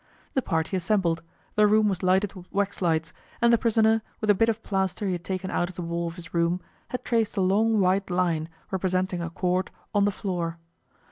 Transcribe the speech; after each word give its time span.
The 0.33 0.41
party 0.41 0.75
assembled, 0.75 1.21
the 1.53 1.67
room 1.67 1.87
was 1.87 2.01
lighted 2.01 2.33
with 2.33 2.51
waxlights, 2.51 3.13
and 3.39 3.53
the 3.53 3.57
prisoner, 3.59 4.01
with 4.19 4.31
a 4.31 4.33
bit 4.33 4.49
of 4.49 4.63
plaster 4.63 5.05
he 5.05 5.11
had 5.11 5.23
taken 5.23 5.51
out 5.51 5.69
of 5.69 5.75
the 5.75 5.83
wall 5.83 6.07
of 6.07 6.15
his 6.15 6.33
room, 6.33 6.59
had 6.87 7.05
traced 7.05 7.37
a 7.37 7.41
long 7.41 7.79
white 7.79 8.09
line, 8.09 8.49
representing 8.71 9.21
a 9.21 9.29
cord, 9.29 9.69
on 9.93 10.05
the 10.05 10.11
floor. 10.11 10.57